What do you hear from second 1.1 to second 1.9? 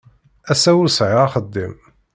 axeddim.